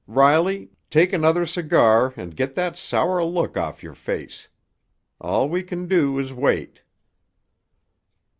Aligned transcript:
Riley, 0.07 0.71
take 0.89 1.13
another 1.13 1.45
cigar 1.45 2.11
and 2.17 2.35
get 2.35 2.55
that 2.55 2.75
sour 2.75 3.23
look 3.23 3.55
off 3.55 3.83
your 3.83 3.93
face. 3.93 4.47
All 5.19 5.47
we 5.47 5.61
can 5.61 5.85
do 5.87 6.17
is 6.17 6.33
wait." 6.33 6.81